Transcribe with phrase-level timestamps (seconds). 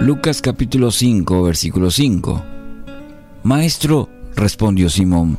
[0.00, 2.42] Lucas capítulo 5, versículo 5.
[3.42, 5.36] Maestro, respondió Simón,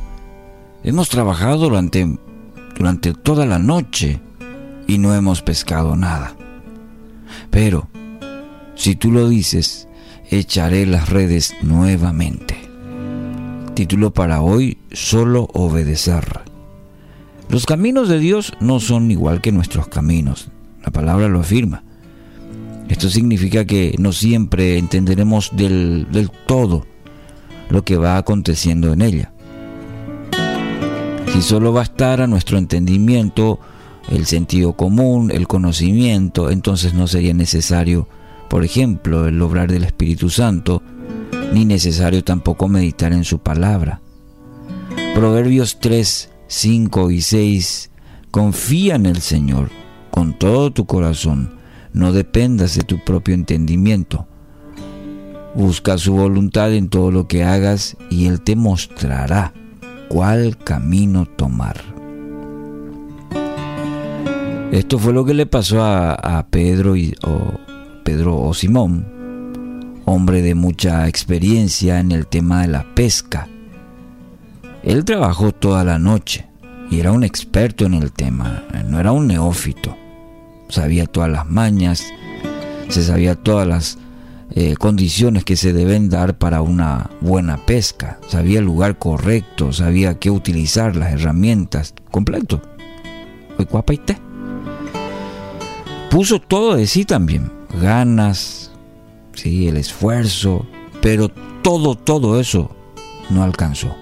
[0.84, 2.16] hemos trabajado durante,
[2.76, 4.20] durante toda la noche
[4.86, 6.36] y no hemos pescado nada.
[7.50, 7.88] Pero,
[8.76, 9.88] si tú lo dices,
[10.30, 12.56] echaré las redes nuevamente.
[13.74, 16.42] Título para hoy, solo obedecer.
[17.48, 20.52] Los caminos de Dios no son igual que nuestros caminos.
[20.84, 21.82] La palabra lo afirma.
[22.92, 26.84] Esto significa que no siempre entenderemos del, del todo
[27.70, 29.32] lo que va aconteciendo en ella.
[31.32, 33.58] Si solo bastara nuestro entendimiento,
[34.10, 38.08] el sentido común, el conocimiento, entonces no sería necesario,
[38.50, 40.82] por ejemplo, el obrar del Espíritu Santo,
[41.54, 44.02] ni necesario tampoco meditar en su palabra.
[45.14, 47.90] Proverbios 3, 5 y 6
[48.30, 49.70] Confía en el Señor
[50.10, 51.61] con todo tu corazón
[51.92, 54.26] no dependas de tu propio entendimiento.
[55.54, 59.52] Busca su voluntad en todo lo que hagas y Él te mostrará
[60.08, 61.76] cuál camino tomar.
[64.72, 67.60] Esto fue lo que le pasó a, Pedro, y, o,
[68.02, 73.48] Pedro o Simón, hombre de mucha experiencia en el tema de la pesca.
[74.82, 76.46] Él trabajó toda la noche
[76.90, 79.94] y era un experto en el tema, no era un neófito
[80.72, 82.12] sabía todas las mañas,
[82.88, 83.98] se sabía todas las
[84.54, 90.18] eh, condiciones que se deben dar para una buena pesca, sabía el lugar correcto, sabía
[90.18, 92.60] qué utilizar, las herramientas, completo.
[96.10, 98.72] Puso todo de sí también, ganas,
[99.34, 100.66] sí, el esfuerzo,
[101.00, 101.28] pero
[101.62, 102.74] todo, todo eso
[103.30, 103.94] no alcanzó.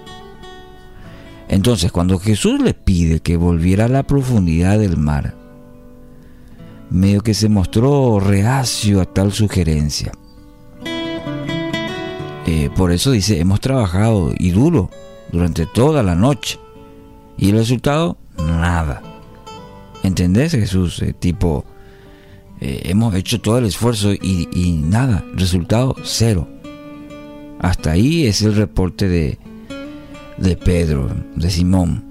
[1.47, 5.40] Entonces, cuando Jesús le pide que volviera a la profundidad del mar,
[6.91, 10.11] medio que se mostró reacio a tal sugerencia.
[12.45, 14.89] Eh, por eso dice, hemos trabajado y duro
[15.31, 16.59] durante toda la noche.
[17.37, 19.01] Y el resultado, nada.
[20.03, 21.01] ¿Entendés, Jesús?
[21.01, 21.63] Eh, tipo,
[22.59, 25.23] eh, hemos hecho todo el esfuerzo y, y, nada.
[25.33, 26.47] Resultado, cero.
[27.59, 29.39] Hasta ahí es el reporte de,
[30.37, 32.10] de Pedro, de Simón.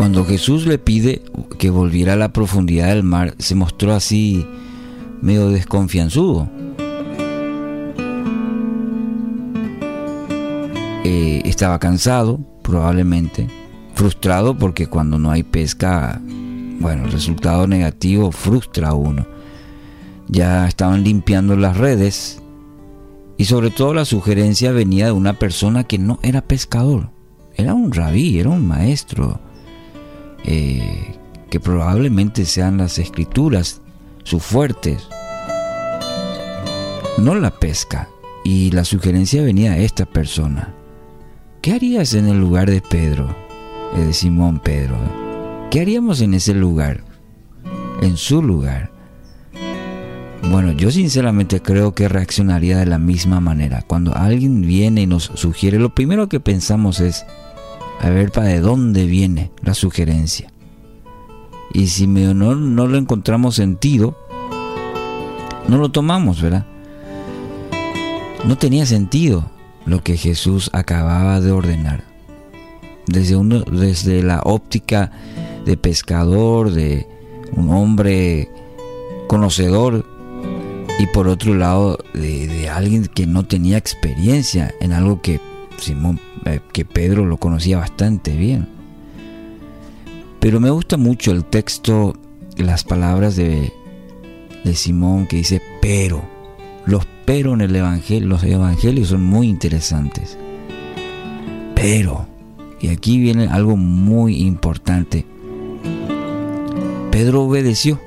[0.00, 1.20] Cuando Jesús le pide
[1.58, 4.46] que volviera a la profundidad del mar, se mostró así
[5.20, 6.48] medio desconfianzudo.
[11.04, 13.46] Eh, estaba cansado, probablemente,
[13.92, 16.18] frustrado porque cuando no hay pesca,
[16.78, 19.26] bueno, el resultado negativo frustra a uno.
[20.28, 22.40] Ya estaban limpiando las redes
[23.36, 27.10] y sobre todo la sugerencia venía de una persona que no era pescador,
[27.54, 29.40] era un rabí, era un maestro
[30.44, 31.16] eh,
[31.50, 33.80] que probablemente sean las escrituras
[34.24, 35.08] sus fuertes,
[37.18, 38.08] no la pesca.
[38.42, 40.74] Y la sugerencia venía a esta persona.
[41.60, 43.28] ¿Qué harías en el lugar de Pedro?
[43.96, 44.96] Eh, de Simón Pedro.
[45.70, 47.04] ¿Qué haríamos en ese lugar?
[48.00, 48.90] En su lugar.
[50.50, 53.82] Bueno, yo sinceramente creo que reaccionaría de la misma manera.
[53.86, 57.26] Cuando alguien viene y nos sugiere, lo primero que pensamos es,
[58.00, 60.50] a ver para de dónde viene la sugerencia.
[61.72, 64.16] Y si no, no lo encontramos sentido,
[65.68, 66.66] no lo tomamos, ¿verdad?
[68.44, 69.50] No tenía sentido
[69.84, 72.04] lo que Jesús acababa de ordenar.
[73.06, 73.36] Desde,
[73.70, 75.12] desde la óptica
[75.66, 77.06] de pescador, de
[77.52, 78.48] un hombre
[79.28, 80.06] conocedor,
[80.98, 85.40] y por otro lado de, de alguien que no tenía experiencia en algo que
[85.78, 88.68] Simón eh, que Pedro lo conocía bastante bien.
[90.40, 92.14] Pero me gusta mucho el texto,
[92.56, 93.72] las palabras de,
[94.64, 96.22] de Simón que dice pero.
[96.86, 100.36] Los pero en el evangelio, los evangelios son muy interesantes.
[101.76, 102.26] Pero,
[102.80, 105.24] y aquí viene algo muy importante.
[107.12, 108.00] Pedro obedeció.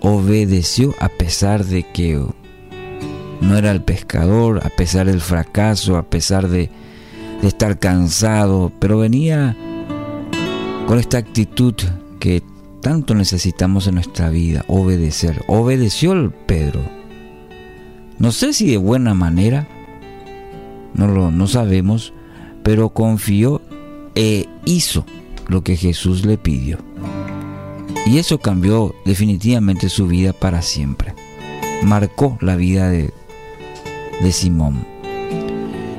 [0.00, 2.24] Obedeció a pesar de que
[3.40, 6.70] no era el pescador, a pesar del fracaso, a pesar de,
[7.40, 9.56] de estar cansado, pero venía
[10.86, 11.74] con esta actitud
[12.18, 12.42] que
[12.80, 15.42] tanto necesitamos en nuestra vida, obedecer.
[15.46, 16.80] Obedeció el Pedro.
[18.18, 19.68] No sé si de buena manera,
[20.94, 22.12] no lo no sabemos,
[22.62, 23.60] pero confió
[24.14, 25.04] e hizo
[25.46, 26.78] lo que Jesús le pidió.
[28.06, 31.14] Y eso cambió definitivamente su vida para siempre.
[31.82, 33.12] Marcó la vida de,
[34.22, 34.84] de Simón.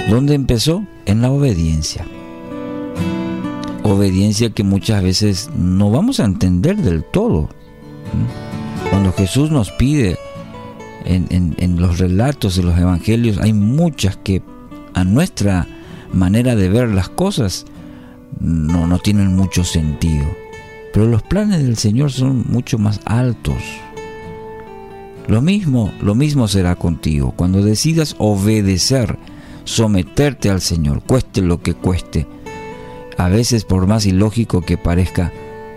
[0.09, 0.83] ¿Dónde empezó?
[1.09, 2.06] En la obediencia.
[3.81, 7.50] Obediencia que muchas veces no vamos a entender del todo.
[8.91, 10.19] Cuando Jesús nos pide
[11.06, 14.44] en, los relatos de los evangelios hay muchas que
[14.94, 15.67] a nuestra
[16.13, 17.65] manera de ver las cosas
[18.39, 20.27] no, no tienen mucho sentido.
[20.94, 23.57] Pero los planes del Señor son mucho más altos.
[25.27, 27.33] Lo mismo, lo mismo será contigo.
[27.35, 29.17] Cuando decidas obedecer,
[29.63, 32.27] someterte al Señor, cueste lo que cueste,
[33.17, 35.31] a veces por más ilógico que parezca,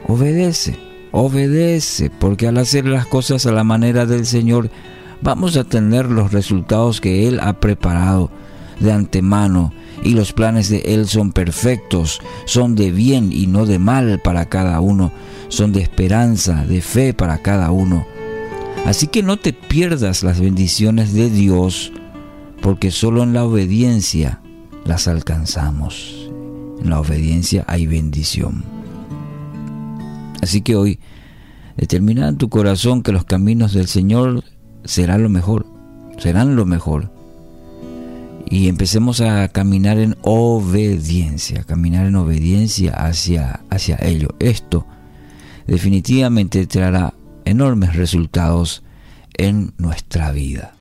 [0.07, 0.77] obedece,
[1.11, 4.71] obedece, porque al hacer las cosas a la manera del Señor,
[5.21, 8.31] vamos a tener los resultados que Él ha preparado
[8.81, 13.79] de antemano y los planes de Él son perfectos, son de bien y no de
[13.79, 15.13] mal para cada uno,
[15.49, 18.07] son de esperanza, de fe para cada uno.
[18.85, 21.93] Así que no te pierdas las bendiciones de Dios,
[22.63, 24.41] porque solo en la obediencia
[24.87, 26.31] las alcanzamos.
[26.81, 28.65] En la obediencia hay bendición.
[30.41, 30.99] Así que hoy,
[31.77, 34.45] determina en tu corazón que los caminos del Señor
[34.85, 35.67] serán lo mejor,
[36.19, 37.11] serán lo mejor
[38.53, 44.29] y empecemos a caminar en obediencia, caminar en obediencia hacia, hacia ello.
[44.41, 44.87] Esto
[45.67, 47.15] definitivamente traerá
[47.45, 48.83] enormes resultados
[49.39, 50.71] en nuestra vida.